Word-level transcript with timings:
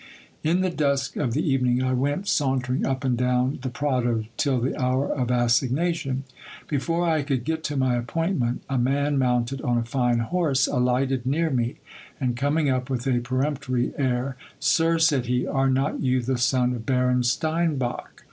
In 0.43 0.61
the 0.61 0.71
dusk 0.71 1.15
of 1.15 1.33
the 1.35 1.47
even 1.47 1.67
ing, 1.67 1.83
I 1.83 1.93
went 1.93 2.27
sauntering 2.27 2.87
up 2.87 3.03
and 3.03 3.15
down 3.15 3.59
the 3.61 3.69
Prado 3.69 4.23
till 4.35 4.59
the 4.59 4.75
hour 4.81 5.07
of 5.07 5.29
assignation. 5.29 6.23
Before 6.67 7.07
I 7.07 7.21
could 7.21 7.43
get 7.43 7.63
to 7.65 7.77
my 7.77 7.95
appointment, 7.97 8.63
a 8.67 8.79
man 8.79 9.19
mounted 9.19 9.61
on 9.61 9.77
a 9.77 9.83
fine 9.85 10.17
horse 10.17 10.65
alighted 10.65 11.27
near 11.27 11.51
me, 11.51 11.75
and 12.19 12.35
coming 12.35 12.67
up 12.67 12.89
with 12.89 13.05
a 13.05 13.19
peremptory 13.19 13.93
air— 13.95 14.37
Sir, 14.59 14.97
said 14.97 15.27
he, 15.27 15.45
are 15.45 15.69
not 15.69 15.99
you 16.01 16.19
the 16.23 16.39
son 16.39 16.73
of 16.73 16.83
Baron 16.83 17.21
Steinbach 17.21 18.09